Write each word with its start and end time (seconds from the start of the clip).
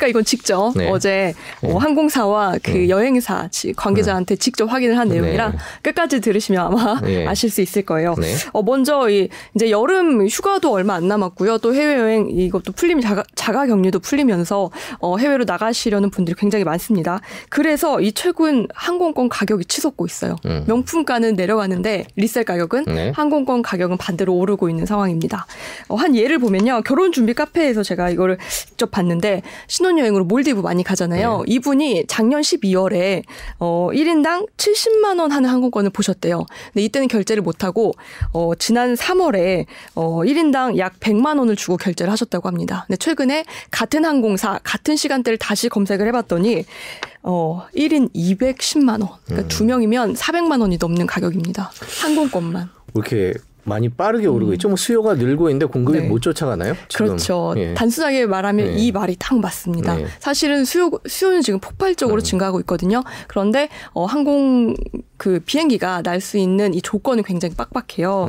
제가 0.00 0.08
이건 0.08 0.24
직접 0.24 0.72
네. 0.74 0.88
어제 0.90 1.34
네. 1.60 1.70
어, 1.70 1.76
항공사와 1.76 2.56
그 2.62 2.72
음. 2.72 2.88
여행사 2.88 3.48
관계자한테 3.76 4.36
직접 4.36 4.64
확인을 4.64 4.98
한 4.98 5.08
내용이라 5.08 5.50
네. 5.50 5.58
끝까지 5.82 6.20
들으시면 6.20 6.60
아마 6.60 7.00
네. 7.00 7.26
아실 7.28 7.50
수 7.50 7.60
있을 7.60 7.82
거예요. 7.82 8.14
네. 8.18 8.34
어, 8.52 8.62
먼저 8.62 9.08
이 9.10 9.28
이제 9.54 9.70
여름 9.70 10.26
휴가도 10.26 10.72
얼마 10.72 10.94
안 10.94 11.06
남았고요. 11.06 11.58
또 11.58 11.74
해외 11.74 11.98
여행 11.98 12.28
이것도 12.30 12.72
풀림 12.72 13.00
자가, 13.00 13.22
자가 13.34 13.66
격리도 13.66 14.00
풀리면서 14.00 14.70
어, 15.00 15.18
해외로 15.18 15.44
나가시려는 15.44 16.10
분들이 16.10 16.34
굉장히 16.38 16.64
많습니다. 16.64 17.20
그래서 17.50 18.00
이 18.00 18.12
최근 18.12 18.66
항공권 18.72 19.28
가격이 19.28 19.66
치솟고 19.66 20.06
있어요. 20.06 20.36
음. 20.46 20.64
명품가는 20.66 21.36
내려가는데 21.36 22.06
리셀 22.16 22.44
가격은 22.44 22.84
네. 22.86 23.12
항공권 23.14 23.60
가격은 23.60 23.98
반대로 23.98 24.34
오르고 24.34 24.70
있는 24.70 24.86
상황입니다. 24.86 25.46
어, 25.88 25.96
한 25.96 26.16
예를 26.16 26.38
보면요. 26.38 26.82
결혼 26.86 27.12
준비 27.12 27.34
카페에서 27.34 27.82
제가 27.82 28.08
이거를 28.08 28.38
직접 28.48 28.90
봤는데 28.90 29.42
신혼 29.66 29.89
여행으로 29.98 30.24
몰디브 30.24 30.60
많이 30.60 30.82
가잖아요. 30.82 31.44
네. 31.46 31.54
이분이 31.54 32.04
작년 32.06 32.40
12월에 32.40 33.22
어 33.58 33.88
1인당 33.92 34.48
70만 34.56 35.20
원 35.20 35.32
하는 35.32 35.48
항공권을 35.48 35.90
보셨대요. 35.90 36.46
근데 36.72 36.84
이때는 36.84 37.08
결제를 37.08 37.42
못 37.42 37.64
하고 37.64 37.92
어 38.32 38.52
지난 38.58 38.94
3월에 38.94 39.66
어 39.94 40.20
1인당 40.20 40.76
약 40.78 40.98
100만 41.00 41.38
원을 41.38 41.56
주고 41.56 41.76
결제를 41.76 42.10
하셨다고 42.12 42.48
합니다. 42.48 42.84
근데 42.86 42.96
최근에 42.96 43.44
같은 43.70 44.04
항공사 44.04 44.60
같은 44.62 44.96
시간대를 44.96 45.38
다시 45.38 45.68
검색을 45.68 46.06
해 46.06 46.12
봤더니 46.12 46.64
어 47.22 47.66
1인 47.74 48.12
210만 48.14 49.00
원. 49.00 49.08
그러니까 49.24 49.46
음. 49.46 49.48
두 49.48 49.64
명이면 49.64 50.14
400만 50.14 50.60
원이 50.60 50.78
넘는 50.80 51.06
가격입니다. 51.06 51.70
항공권만. 52.02 52.68
이렇게 52.94 53.34
많이 53.64 53.88
빠르게 53.88 54.26
오르고 54.26 54.52
음. 54.52 54.54
있죠. 54.54 54.68
뭐 54.68 54.76
수요가 54.76 55.14
늘고 55.14 55.48
있는데 55.50 55.66
공급이 55.66 56.00
네. 56.00 56.08
못 56.08 56.20
쫓아가나요? 56.20 56.74
지금? 56.88 57.06
그렇죠. 57.06 57.54
예. 57.56 57.74
단순하게 57.74 58.26
말하면 58.26 58.66
네. 58.66 58.74
이 58.76 58.92
말이 58.92 59.16
딱 59.18 59.38
맞습니다. 59.38 59.96
네. 59.96 60.06
사실은 60.18 60.64
수요 60.64 60.90
수요는 61.06 61.42
지금 61.42 61.60
폭발적으로 61.60 62.20
음. 62.20 62.22
증가하고 62.22 62.60
있거든요. 62.60 63.02
그런데 63.28 63.68
어 63.92 64.04
항공 64.06 64.74
그 65.16 65.40
비행기가 65.44 66.02
날 66.02 66.20
수 66.20 66.36
있는 66.38 66.74
이 66.74 66.82
조건이 66.82 67.22
굉장히 67.22 67.54
빡빡해요. 67.54 68.28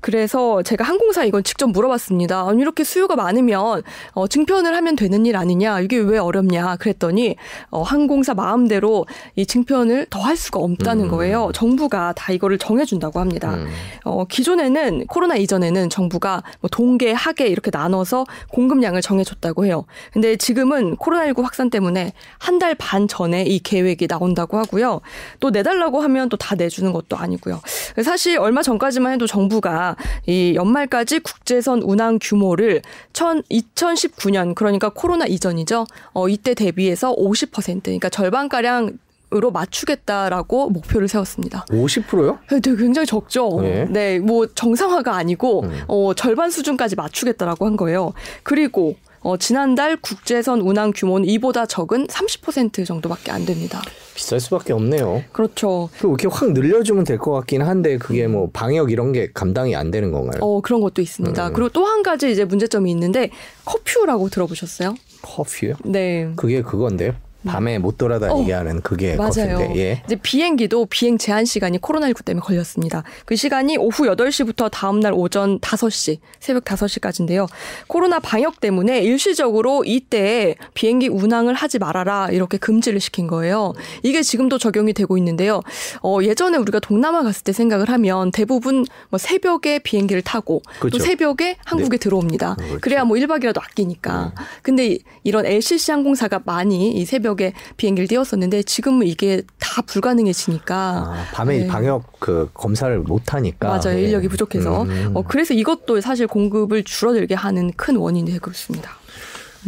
네. 0.00 0.10
그래서 0.10 0.62
제가 0.62 0.84
항공사 0.84 1.24
이건 1.24 1.44
직접 1.44 1.66
물어봤습니다. 1.68 2.48
아니, 2.48 2.62
이렇게 2.62 2.84
수요가 2.84 3.16
많으면 3.16 3.82
어, 4.12 4.26
증편을 4.26 4.74
하면 4.74 4.96
되는 4.96 5.26
일 5.26 5.36
아니냐? 5.36 5.80
이게 5.80 5.98
왜 5.98 6.18
어렵냐? 6.18 6.76
그랬더니 6.76 7.36
어, 7.70 7.82
항공사 7.82 8.32
마음대로 8.34 9.06
이 9.36 9.44
증편을 9.46 10.06
더 10.08 10.20
할 10.20 10.36
수가 10.36 10.60
없다는 10.60 11.06
음. 11.06 11.10
거예요. 11.10 11.50
정부가 11.54 12.12
다 12.14 12.32
이거를 12.32 12.58
정해준다고 12.58 13.20
합니다. 13.20 13.54
음. 13.54 13.68
어, 14.04 14.24
기존에는 14.26 15.06
코로나 15.06 15.34
이전에는 15.36 15.88
정부가 15.90 16.42
뭐 16.60 16.68
동계, 16.70 17.12
하계 17.12 17.46
이렇게 17.48 17.70
나눠서 17.72 18.26
공급량을 18.52 19.00
정해줬다고 19.02 19.64
해요. 19.66 19.84
근데 20.12 20.36
지금은 20.36 20.96
코로나19 20.96 21.42
확산 21.42 21.68
때문에 21.70 22.12
한 22.38 22.58
달 22.60 22.74
반 22.78 23.08
전에 23.08 23.42
이 23.44 23.58
계획이 23.58 24.06
나온다고 24.08 24.58
하고요. 24.58 25.00
또 25.40 25.50
내달라고 25.50 26.00
하면 26.02 26.28
또 26.28 26.36
다 26.36 26.54
내주는 26.54 26.90
것도 26.92 27.16
아니고요. 27.16 27.60
사실 28.04 28.38
얼마 28.38 28.62
전까지만 28.62 29.12
해도 29.14 29.26
정부가 29.26 29.89
이 30.26 30.54
연말까지 30.54 31.20
국제선 31.20 31.82
운항 31.82 32.18
규모를 32.20 32.82
2019년 33.12 34.54
그러니까 34.54 34.88
코로나 34.90 35.26
이전이죠. 35.26 35.86
어 36.12 36.28
이때 36.28 36.54
대비해서 36.54 37.14
50% 37.14 37.82
그러니까 37.84 38.08
절반 38.08 38.48
가량 38.48 38.98
으로 39.32 39.52
맞추겠다라고 39.52 40.70
목표를 40.70 41.06
세웠습니다. 41.06 41.64
50%요? 41.68 42.40
네, 42.50 42.58
굉장히 42.60 43.06
적죠. 43.06 43.60
네. 43.60 43.86
네, 43.88 44.18
뭐 44.18 44.48
정상화가 44.48 45.14
아니고 45.14 45.62
음. 45.62 45.80
어, 45.86 46.14
절반 46.14 46.50
수준까지 46.50 46.96
맞추겠다라고 46.96 47.64
한 47.64 47.76
거예요. 47.76 48.12
그리고 48.42 48.96
어, 49.22 49.36
지난달 49.36 49.96
국제선 49.96 50.60
운항 50.62 50.92
규모는 50.94 51.28
이보다 51.28 51.66
적은 51.66 52.06
30% 52.06 52.86
정도밖에 52.86 53.30
안 53.30 53.44
됩니다. 53.44 53.82
비쌀 54.14 54.40
수밖에 54.40 54.72
없네요. 54.72 55.22
그렇죠. 55.32 55.88
그리고 55.98 56.16
이렇게 56.18 56.28
확 56.28 56.52
늘려주면 56.52 57.04
될 57.04 57.18
것 57.18 57.32
같긴 57.32 57.60
한데 57.62 57.98
그게 57.98 58.26
뭐 58.26 58.48
방역 58.52 58.90
이런 58.90 59.12
게 59.12 59.30
감당이 59.32 59.76
안 59.76 59.90
되는 59.90 60.10
건가요? 60.10 60.40
어 60.42 60.60
그런 60.62 60.80
것도 60.80 61.02
있습니다. 61.02 61.48
음. 61.48 61.52
그리고 61.52 61.68
또 61.68 61.84
한 61.84 62.02
가지 62.02 62.30
이제 62.30 62.44
문제점이 62.44 62.90
있는데 62.92 63.30
커퓨라고 63.64 64.28
들어보셨어요? 64.30 64.94
커퓨요? 65.22 65.74
네. 65.84 66.30
그게 66.36 66.62
그건데요. 66.62 67.12
밤에 67.46 67.78
못 67.78 67.96
돌아다니게 67.96 68.52
어, 68.52 68.58
하는 68.58 68.80
그게 68.82 69.16
맞아요. 69.16 69.30
커피인데, 69.30 69.76
예. 69.76 70.02
이제 70.04 70.16
비행기도 70.16 70.86
비행 70.86 71.16
제한 71.16 71.44
시간이 71.44 71.80
코로나19 71.80 72.24
때문에 72.24 72.44
걸렸습니다. 72.44 73.02
그 73.24 73.34
시간이 73.36 73.78
오후 73.78 74.04
8시부터 74.04 74.70
다음 74.70 75.00
날 75.00 75.12
오전 75.14 75.58
5시, 75.60 76.18
새벽 76.38 76.64
5시까지인데요. 76.64 77.48
코로나 77.86 78.18
방역 78.18 78.60
때문에 78.60 79.00
일시적으로 79.00 79.84
이때 79.84 80.54
비행기 80.74 81.08
운항을 81.08 81.54
하지 81.54 81.78
말아라 81.78 82.28
이렇게 82.30 82.58
금지를 82.58 83.00
시킨 83.00 83.26
거예요. 83.26 83.72
이게 84.02 84.22
지금도 84.22 84.58
적용이 84.58 84.92
되고 84.92 85.16
있는데요. 85.16 85.62
어, 86.02 86.18
예전에 86.22 86.58
우리가 86.58 86.80
동남아 86.80 87.22
갔을 87.22 87.42
때 87.44 87.52
생각을 87.52 87.88
하면 87.88 88.30
대부분 88.32 88.84
뭐 89.08 89.18
새벽에 89.18 89.78
비행기를 89.78 90.22
타고 90.22 90.60
그렇죠. 90.78 90.98
또 90.98 91.04
새벽에 91.04 91.56
한국에 91.64 91.96
네. 91.96 92.00
들어옵니다. 92.00 92.56
그렇죠. 92.56 92.80
그래야 92.80 93.04
뭐 93.04 93.16
1박이라도 93.16 93.62
아끼니까. 93.62 94.32
네. 94.36 94.44
근데 94.62 94.98
이런 95.24 95.46
LCC 95.46 95.92
항공사가 95.92 96.40
많이 96.44 96.92
이 96.92 97.04
새벽 97.04 97.29
새벽에 97.30 97.52
비행기를 97.76 98.08
띄웠었는데 98.08 98.62
지금은 98.64 99.06
이게 99.06 99.42
다 99.58 99.82
불가능해지니까 99.82 100.74
아, 100.74 101.24
밤에 101.32 101.58
네. 101.60 101.66
방역 101.66 102.04
그 102.18 102.50
검사를 102.54 102.96
못 102.98 103.34
하니까 103.34 103.68
맞아요 103.68 103.96
네. 103.96 104.02
인력이 104.02 104.28
부족해서 104.28 104.82
음. 104.82 105.10
어, 105.14 105.22
그래서 105.22 105.54
이것도 105.54 106.00
사실 106.00 106.26
공급을 106.26 106.84
줄어들게 106.84 107.34
하는 107.34 107.72
큰 107.76 107.96
원인이 107.96 108.30
되고 108.32 108.50
있습니다. 108.50 108.90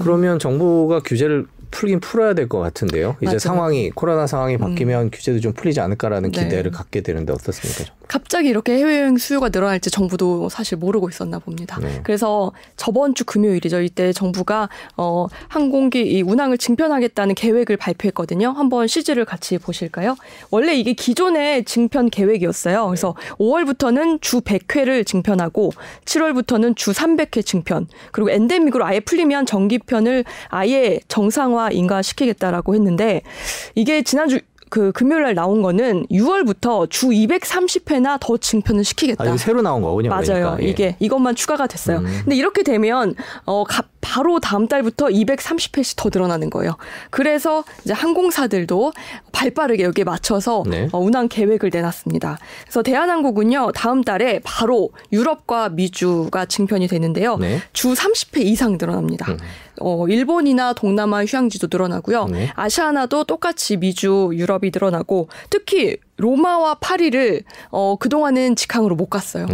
그러면 0.01 0.39
정부가 0.39 1.01
규제를 1.01 1.47
풀긴 1.71 2.01
풀어야 2.01 2.35
될 2.35 2.49
것 2.49 2.59
같은데요. 2.59 3.17
이제 3.21 3.27
맞아요. 3.27 3.39
상황이 3.39 3.91
코로나 3.91 4.27
상황이 4.27 4.55
음. 4.55 4.59
바뀌면 4.59 5.05
음. 5.07 5.11
규제도 5.13 5.41
좀 5.41 5.53
풀리지 5.53 5.81
않을까라는 5.81 6.31
네. 6.31 6.45
기대를 6.45 6.71
갖게 6.71 7.01
되는데 7.01 7.33
어떻습니까? 7.33 7.95
갑자기 8.13 8.51
이렇게 8.51 8.77
해외여행 8.77 9.17
수요가 9.17 9.49
늘어날지 9.49 9.91
정부도 9.91 10.51
사실 10.51 10.77
모르고 10.77 11.09
있었나 11.09 11.39
봅니다. 11.39 11.79
네. 11.81 12.01
그래서 12.03 12.53
저번 12.77 13.15
주 13.15 13.25
금요일이죠. 13.25 13.81
이때 13.81 14.13
정부가 14.13 14.69
어 14.99 15.29
항공기 15.49 16.03
이 16.03 16.21
운항을 16.21 16.59
증편하겠다는 16.59 17.35
계획을 17.35 17.79
발표했거든요. 17.79 18.51
한번 18.51 18.87
시즈를 18.87 19.25
같이 19.25 19.57
보실까요? 19.57 20.17
원래 20.51 20.75
이게 20.75 20.93
기존의 20.93 21.65
증편 21.65 22.11
계획이었어요. 22.11 22.85
그래서 22.85 23.15
네. 23.19 23.29
5월부터는 23.37 24.21
주 24.21 24.43
100회를 24.43 25.07
증편하고 25.07 25.71
7월부터는 26.05 26.77
주 26.77 26.91
300회 26.91 27.47
증편 27.47 27.87
그리고 28.11 28.31
엔데믹으로 28.31 28.85
아예 28.85 29.01
풀리면 29.01 29.47
정기편을 29.47 30.27
아예 30.49 31.01
정상화 31.09 31.71
인가시키겠다라고 31.71 32.75
했는데 32.75 33.23
이게 33.75 34.03
지난주 34.03 34.41
그 34.73 34.91
금요일 34.93 35.25
날 35.25 35.35
나온 35.35 35.61
거는 35.61 36.07
6월부터 36.11 36.89
주 36.89 37.09
230회나 37.09 38.19
더 38.19 38.39
증편을 38.39 38.85
시키겠다. 38.85 39.23
아, 39.23 39.37
새로 39.37 39.61
나온 39.61 39.83
거군요. 39.83 40.09
맞아요. 40.09 40.25
그러니까. 40.25 40.63
예. 40.63 40.67
이게 40.67 40.97
이것만 40.99 41.35
추가가 41.35 41.67
됐어요. 41.67 41.99
음. 41.99 42.05
근데 42.25 42.37
이렇게 42.37 42.63
되면 42.63 43.15
어 43.45 43.65
바로 44.03 44.41
다음 44.41 44.69
달부터 44.69 45.07
230회씩 45.07 45.97
더 45.97 46.11
늘어나는 46.13 46.51
거예요. 46.51 46.77
그래서 47.11 47.65
이제 47.85 47.95
항공사들도 47.95 48.93
발빠르게 49.33 49.85
여기에 49.85 50.05
맞춰서 50.05 50.65
네. 50.67 50.89
어, 50.93 50.99
운항 50.99 51.29
계획을 51.29 51.71
내놨습니다. 51.73 52.39
그래서 52.65 52.83
대한항공은요 52.83 53.73
다음 53.73 54.03
달에 54.05 54.41
바로 54.45 54.91
유럽과 55.13 55.71
미주가 55.71 56.45
증편이 56.45 56.89
되는데요. 56.89 57.37
네. 57.39 57.61
주 57.73 57.95
30회 57.95 58.43
이상 58.43 58.77
늘어납니다. 58.79 59.33
음. 59.33 59.39
어, 59.81 60.07
일본이나 60.09 60.75
동남아 60.75 61.25
휴양지도 61.25 61.69
늘어나고요. 61.71 62.27
네. 62.27 62.53
아시아나도 62.55 63.25
똑같이 63.25 63.77
미주, 63.77 64.31
유럽이 64.35 64.71
늘어나고 64.73 65.29
특히 65.49 65.97
로마와 66.17 66.75
파리를 66.81 67.43
어, 67.71 67.97
그동안은 67.97 68.57
직항으로 68.57 68.97
못 68.97 69.07
갔어요. 69.07 69.47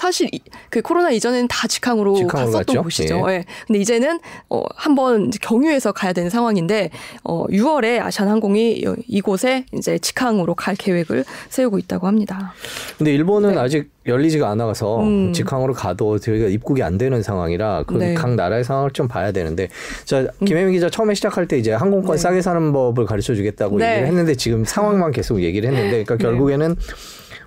네. 0.00 0.06
사실 0.06 0.30
그 0.70 0.80
코로나 0.80 1.10
이전에는 1.10 1.48
다 1.48 1.68
직항으로, 1.68 2.14
직항으로 2.16 2.52
갔었던 2.52 2.64
갔죠? 2.66 2.82
곳이죠. 2.82 3.24
예. 3.28 3.38
네. 3.38 3.44
근데 3.66 3.78
이제는 3.80 4.18
어 4.48 4.62
한번 4.74 5.30
경유해서 5.30 5.92
가야 5.92 6.12
되는 6.12 6.30
상황인데 6.30 6.90
어 7.22 7.46
6월에 7.46 8.00
아시안항공이 8.00 8.84
이곳에 9.06 9.66
이제 9.74 9.98
직항으로 9.98 10.54
갈 10.54 10.74
계획을 10.74 11.24
세우고 11.50 11.78
있다고 11.78 12.06
합니다. 12.06 12.54
근데 12.98 13.12
일본은 13.14 13.54
네. 13.54 13.58
아직 13.58 13.90
열리지가 14.06 14.48
않아서 14.50 15.02
음. 15.02 15.32
직항으로 15.32 15.74
가도 15.74 16.18
저희가 16.18 16.46
입국이 16.46 16.82
안 16.82 16.96
되는 16.96 17.22
상황이라 17.22 17.84
그각 17.84 18.30
네. 18.30 18.34
나라의 18.34 18.64
상황을 18.64 18.90
좀 18.92 19.06
봐야 19.06 19.30
되는데 19.30 19.68
자 20.04 20.20
음. 20.20 20.44
김혜민 20.46 20.72
기자 20.72 20.88
처음에 20.88 21.14
시작할 21.14 21.46
때 21.46 21.58
이제 21.58 21.72
항공권 21.72 22.16
네. 22.16 22.22
싸게 22.22 22.40
사는 22.40 22.72
법을 22.72 23.04
가르쳐 23.04 23.34
주겠다고 23.34 23.78
네. 23.78 23.90
얘기를 23.90 24.08
했는데 24.08 24.34
지금 24.34 24.64
상황만 24.64 25.12
계속 25.12 25.42
얘기를 25.42 25.68
했는데 25.68 26.04
그러니까 26.04 26.16
네. 26.16 26.24
결국에는 26.24 26.76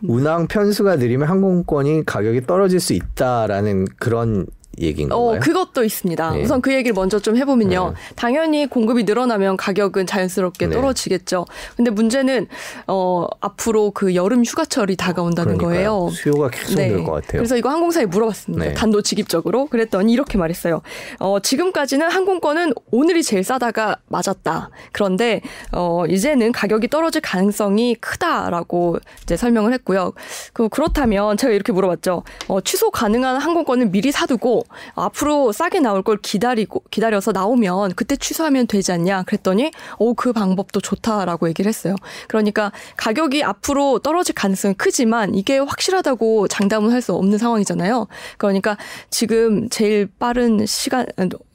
운항 0.07 0.47
편수가 0.47 0.97
느리면 0.97 1.27
항공권이 1.27 2.05
가격이 2.05 2.41
떨어질 2.41 2.79
수 2.79 2.93
있다라는 2.93 3.85
그런 3.97 4.45
얘기인 4.79 5.11
어, 5.11 5.15
건가요? 5.17 5.37
어, 5.37 5.39
그것도 5.39 5.83
있습니다. 5.83 6.31
네. 6.31 6.41
우선 6.43 6.61
그 6.61 6.73
얘기를 6.73 6.93
먼저 6.93 7.19
좀 7.19 7.37
해보면요. 7.37 7.89
네. 7.89 8.13
당연히 8.15 8.67
공급이 8.67 9.03
늘어나면 9.03 9.57
가격은 9.57 10.07
자연스럽게 10.07 10.67
네. 10.67 10.75
떨어지겠죠. 10.75 11.45
근데 11.75 11.91
문제는 11.91 12.47
어, 12.87 13.27
앞으로 13.39 13.91
그 13.91 14.15
여름 14.15 14.43
휴가철이 14.43 14.95
다가온다는 14.95 15.57
그러니까요. 15.57 15.99
거예요. 15.99 16.09
수요가 16.09 16.49
계속 16.49 16.75
네. 16.75 16.89
늘것 16.89 17.05
같아요. 17.05 17.39
그래서 17.39 17.55
이거 17.55 17.69
항공사에 17.69 18.05
물어봤습니다. 18.05 18.65
네. 18.65 18.73
단도직입적으로. 18.73 19.67
그랬더니 19.67 20.11
이렇게 20.11 20.37
말했어요. 20.37 20.81
어, 21.19 21.39
지금까지는 21.39 22.09
항공권은 22.09 22.73
오늘이 22.91 23.23
제일 23.23 23.43
싸다가 23.43 23.97
맞았다. 24.07 24.69
그런데 24.91 25.41
어, 25.71 26.05
이제는 26.07 26.51
가격이 26.51 26.87
떨어질 26.89 27.21
가능성이 27.21 27.95
크다라고 27.95 28.97
이제 29.23 29.37
설명을 29.37 29.73
했고요. 29.73 30.13
그 30.53 30.69
그렇다면 30.69 31.37
제가 31.37 31.53
이렇게 31.53 31.71
물어봤죠. 31.71 32.23
어, 32.47 32.61
취소 32.61 32.89
가능한 32.89 33.37
항공권을 33.37 33.89
미리 33.89 34.11
사두고 34.11 34.62
앞으로 34.95 35.51
싸게 35.51 35.79
나올 35.79 36.01
걸 36.01 36.17
기다리고 36.17 36.83
기다려서 36.91 37.31
나오면 37.31 37.93
그때 37.95 38.15
취소하면 38.15 38.67
되지 38.67 38.91
않냐 38.91 39.23
그랬더니 39.23 39.71
오 39.99 40.13
그 40.15 40.31
방법도 40.31 40.79
좋다라고 40.79 41.49
얘기를 41.49 41.67
했어요. 41.69 41.95
그러니까 42.27 42.71
가격이 42.97 43.43
앞으로 43.43 43.99
떨어질 43.99 44.33
가능성이 44.35 44.73
크지만 44.75 45.35
이게 45.35 45.57
확실하다고 45.57 46.47
장담은 46.47 46.91
할 46.91 47.03
수 47.03 47.13
없는 47.13 47.37
상황이잖아요. 47.37 48.07
그러니까 48.37 48.77
지금 49.09 49.67
제일 49.69 50.07
빠른 50.19 50.65
시간 50.65 51.05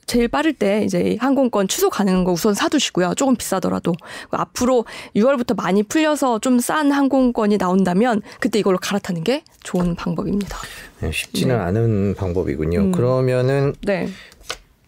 제일 0.08 0.26
빠를 0.26 0.52
때 0.54 0.82
이제 0.84 1.16
항공권 1.20 1.68
취소 1.68 1.88
가능한 1.90 2.24
거 2.24 2.32
우선 2.32 2.54
사두시고요. 2.54 3.14
조금 3.14 3.36
비싸더라도 3.36 3.92
앞으로 4.30 4.84
6월부터 5.14 5.54
많이 5.56 5.82
풀려서 5.84 6.40
좀 6.40 6.58
싼 6.58 6.90
항공권이 6.90 7.56
나온다면 7.58 8.22
그때 8.40 8.58
이걸로 8.58 8.78
갈아타는 8.78 9.22
게 9.22 9.44
좋은 9.62 9.94
방법입니다. 9.94 10.58
네, 11.00 11.12
쉽지는 11.12 11.56
네. 11.56 11.62
않은 11.62 12.14
방법이군요. 12.16 12.80
음. 12.80 12.92
그러면은 12.92 13.74
네. 13.82 14.08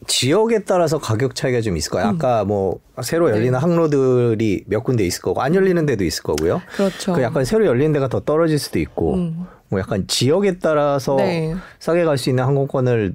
지역에 0.07 0.65
따라서 0.65 0.99
가격 0.99 1.35
차이가 1.35 1.61
좀 1.61 1.77
있을 1.77 1.91
거예요. 1.93 2.09
음. 2.09 2.15
아까 2.15 2.45
뭐 2.45 2.81
새로 3.03 3.31
열리는 3.31 3.53
네. 3.53 3.59
항로들이 3.59 4.65
몇 4.67 4.83
군데 4.83 5.05
있을 5.07 5.23
거고 5.23 5.43
안 5.43 5.55
열리는 5.55 5.85
데도 5.87 6.05
있을 6.05 6.23
거고요. 6.23 6.63
그렇죠. 6.75 7.13
그 7.13 7.23
약간 7.23 7.45
새로 7.45 7.67
열리는 7.67 7.93
데가 7.93 8.09
더 8.09 8.21
떨어질 8.21 8.59
수도 8.59 8.79
있고 8.79 9.15
음. 9.15 9.47
뭐 9.69 9.79
약간 9.79 10.07
지역에 10.09 10.59
따라서 10.59 11.17
네. 11.17 11.55
싸게 11.79 12.05
갈 12.05 12.19
수 12.19 12.31
있는 12.31 12.43
항공권을 12.45 13.15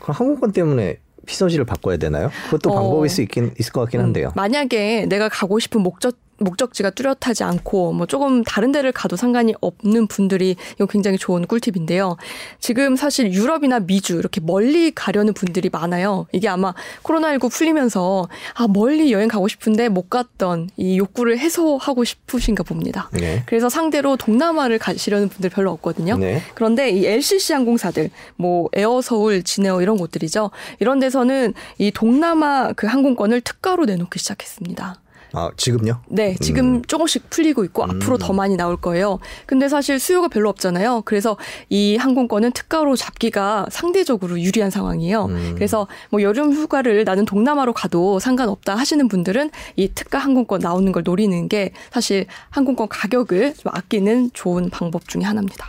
항공권 0.00 0.52
때문에 0.52 0.98
피서지를 1.26 1.64
바꿔야 1.64 1.96
되나요? 1.96 2.30
그것도 2.46 2.70
어. 2.70 2.74
방법일 2.74 3.10
수 3.10 3.20
있긴 3.22 3.52
있을 3.58 3.72
것 3.72 3.80
같긴 3.82 4.00
음. 4.00 4.04
한데요. 4.06 4.28
음, 4.28 4.32
만약에 4.34 5.06
내가 5.06 5.28
가고 5.28 5.58
싶은 5.58 5.82
목적 5.82 6.16
목적지가 6.38 6.90
뚜렷하지 6.90 7.44
않고 7.44 7.92
뭐 7.92 8.06
조금 8.06 8.44
다른 8.44 8.72
데를 8.72 8.92
가도 8.92 9.16
상관이 9.16 9.54
없는 9.60 10.06
분들이 10.06 10.56
이거 10.74 10.86
굉장히 10.86 11.18
좋은 11.18 11.46
꿀팁인데요. 11.46 12.16
지금 12.60 12.96
사실 12.96 13.32
유럽이나 13.32 13.80
미주 13.80 14.16
이렇게 14.16 14.40
멀리 14.40 14.90
가려는 14.90 15.32
분들이 15.32 15.68
많아요. 15.70 16.26
이게 16.32 16.48
아마 16.48 16.74
코로나19 17.02 17.50
풀리면서 17.50 18.28
아 18.54 18.66
멀리 18.68 19.12
여행 19.12 19.28
가고 19.28 19.48
싶은데 19.48 19.88
못 19.88 20.10
갔던 20.10 20.70
이 20.76 20.98
욕구를 20.98 21.38
해소하고 21.38 22.04
싶으신가 22.04 22.62
봅니다. 22.62 23.08
네. 23.12 23.42
그래서 23.46 23.68
상대로 23.68 24.16
동남아를 24.16 24.78
가시려는 24.78 25.28
분들 25.28 25.50
별로 25.50 25.70
없거든요. 25.72 26.16
네. 26.16 26.42
그런데 26.54 26.90
이 26.90 27.06
LCC 27.06 27.52
항공사들 27.52 28.10
뭐 28.36 28.68
에어 28.74 29.00
서울, 29.00 29.42
진에어 29.42 29.82
이런 29.82 29.96
곳들이죠. 29.96 30.50
이런 30.80 30.98
데서는 30.98 31.54
이 31.78 31.90
동남아 31.90 32.72
그 32.74 32.86
항공권을 32.86 33.40
특가로 33.40 33.84
내놓기 33.86 34.18
시작했습니다. 34.18 34.96
아, 35.36 35.50
지금요? 35.54 36.00
네, 36.08 36.34
지금 36.40 36.76
음. 36.76 36.82
조금씩 36.82 37.28
풀리고 37.28 37.62
있고 37.64 37.84
음. 37.84 37.90
앞으로 37.90 38.16
더 38.16 38.32
많이 38.32 38.56
나올 38.56 38.78
거예요. 38.78 39.18
근데 39.44 39.68
사실 39.68 40.00
수요가 40.00 40.28
별로 40.28 40.48
없잖아요. 40.48 41.02
그래서 41.04 41.36
이 41.68 41.96
항공권은 41.96 42.52
특가로 42.52 42.96
잡기가 42.96 43.66
상대적으로 43.70 44.40
유리한 44.40 44.70
상황이에요. 44.70 45.26
음. 45.26 45.52
그래서 45.54 45.88
뭐 46.10 46.22
여름 46.22 46.54
휴가를 46.54 47.04
나는 47.04 47.26
동남아로 47.26 47.74
가도 47.74 48.18
상관없다 48.18 48.76
하시는 48.76 49.06
분들은 49.08 49.50
이 49.76 49.90
특가 49.94 50.18
항공권 50.18 50.60
나오는 50.60 50.90
걸 50.90 51.02
노리는 51.02 51.48
게 51.48 51.72
사실 51.92 52.24
항공권 52.48 52.88
가격을 52.88 53.54
좀 53.56 53.72
아끼는 53.74 54.30
좋은 54.32 54.70
방법 54.70 55.06
중의 55.06 55.26
하나입니다. 55.26 55.66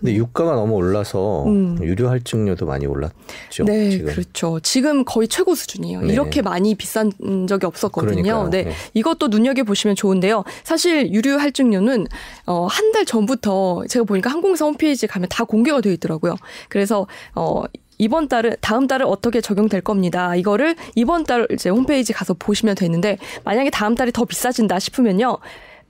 근데 0.00 0.14
유가가 0.14 0.54
너무 0.54 0.74
올라서 0.74 1.44
음. 1.46 1.78
유료 1.82 2.08
할증료도 2.08 2.66
많이 2.66 2.86
올랐죠. 2.86 3.64
네, 3.64 3.90
지금. 3.90 4.06
그렇죠. 4.12 4.60
지금 4.60 5.04
거의 5.04 5.28
최고 5.28 5.54
수준이에요. 5.54 6.02
네. 6.02 6.12
이렇게 6.12 6.42
많이 6.42 6.74
비싼 6.74 7.12
적이 7.48 7.66
없었거든요. 7.66 8.48
네. 8.50 8.64
네. 8.64 8.72
이것도 8.94 9.28
눈여겨 9.28 9.64
보시면 9.64 9.96
좋은데요. 9.96 10.44
사실 10.64 11.12
유료 11.12 11.38
할증료는 11.38 12.06
어, 12.46 12.66
한 12.66 12.88
달 12.92 13.04
전부터 13.04 13.84
제가 13.86 14.04
보니까 14.04 14.30
항공사 14.30 14.64
홈페이지 14.64 15.06
가면 15.06 15.28
다 15.28 15.44
공개가 15.44 15.82
되어 15.82 15.92
있더라고요. 15.92 16.36
그래서 16.70 17.06
어 17.34 17.64
이번 17.98 18.28
달은 18.28 18.56
다음 18.62 18.86
달은 18.86 19.04
어떻게 19.06 19.40
적용될 19.42 19.82
겁니다. 19.82 20.34
이거를 20.36 20.74
이번 20.94 21.24
달 21.24 21.46
이제 21.50 21.68
홈페이지 21.68 22.12
가서 22.14 22.32
보시면 22.32 22.76
되는데 22.76 23.18
만약에 23.44 23.68
다음 23.70 23.94
달이 23.94 24.12
더 24.12 24.24
비싸진다 24.24 24.78
싶으면요. 24.78 25.36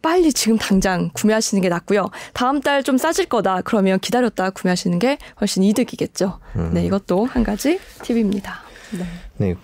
빨리 0.03 0.33
지금 0.33 0.57
당장 0.59 1.11
구매하시는 1.13 1.61
게 1.61 1.69
낫고요. 1.69 2.11
다음 2.33 2.61
달 2.61 2.83
좀 2.83 2.97
싸질 2.97 3.27
거다. 3.27 3.61
그러면 3.63 3.99
기다렸다 3.99 4.51
구매하시는 4.51 4.99
게 4.99 5.19
훨씬 5.41 5.63
이득이겠죠. 5.63 6.39
음. 6.57 6.71
네, 6.73 6.85
이것도 6.87 7.27
한 7.27 7.43
가지 7.43 7.79
팁입니다. 8.03 8.61
네. 8.97 9.05
네. 9.49 9.55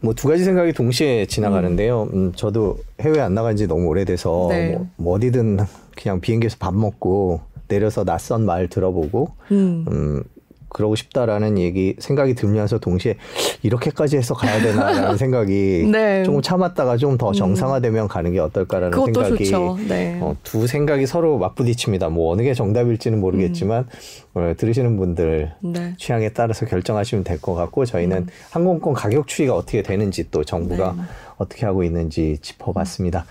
뭐 0.00 0.12
두 0.14 0.28
가지 0.28 0.44
생각이 0.44 0.72
동시에 0.72 1.26
지나가는데요. 1.26 2.04
음, 2.12 2.26
음 2.26 2.32
저도 2.34 2.78
해외 3.00 3.20
안 3.20 3.34
나간 3.34 3.56
지 3.56 3.66
너무 3.66 3.86
오래돼서 3.86 4.46
네. 4.50 4.72
뭐, 4.72 4.86
뭐 4.96 5.14
어디든 5.16 5.58
그냥 5.96 6.20
비행기에서 6.20 6.56
밥 6.58 6.74
먹고 6.74 7.40
내려서 7.68 8.04
낯선 8.04 8.44
말 8.44 8.68
들어보고 8.68 9.34
음, 9.52 9.84
음 9.88 10.24
그러고 10.68 10.96
싶다라는 10.96 11.58
얘기 11.58 11.96
생각이 11.98 12.34
들면서 12.34 12.78
동시에 12.78 13.16
이렇게까지 13.62 14.16
해서 14.16 14.34
가야 14.34 14.60
되나라는 14.60 15.16
생각이 15.18 15.88
네. 15.90 16.22
조금 16.24 16.42
참았다가 16.42 16.96
좀 16.96 17.18
더 17.18 17.32
정상화되면 17.32 18.06
가는 18.06 18.32
게 18.32 18.38
어떨까라는 18.38 18.92
생각이 19.06 19.44
네. 19.88 20.18
어, 20.20 20.36
두 20.44 20.66
생각이 20.66 21.06
서로 21.06 21.38
맞부딪힙니다. 21.38 22.10
뭐 22.10 22.32
어느 22.32 22.42
게 22.42 22.54
정답일지는 22.54 23.18
모르겠지만 23.18 23.86
음. 24.36 24.40
어, 24.40 24.54
들으시는 24.56 24.96
분들 24.96 25.52
네. 25.60 25.94
취향에 25.98 26.28
따라서 26.28 26.66
결정하시면 26.66 27.24
될 27.24 27.38
것 27.40 27.54
같고 27.54 27.86
저희는 27.86 28.16
음. 28.18 28.26
항공권 28.50 28.94
가격 28.94 29.26
추이가 29.26 29.54
어떻게 29.54 29.82
되는지 29.82 30.30
또 30.30 30.44
정부가 30.44 30.94
네. 30.96 31.02
어떻게 31.38 31.66
하고 31.66 31.82
있는지 31.82 32.38
짚어봤습니다. 32.42 33.24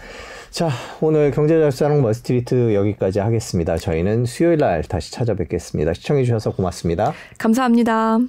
자, 0.50 0.70
오늘 1.02 1.32
경제자유사랑 1.32 2.02
머스트리트 2.02 2.74
여기까지 2.74 3.20
하겠습니다. 3.20 3.78
저희는 3.78 4.26
수요일 4.26 4.58
날 4.58 4.82
다시 4.84 5.12
찾아뵙겠습니다. 5.12 5.94
시청해주셔서 5.94 6.52
고맙습니다. 6.52 7.14
감사합니다. 7.38 8.28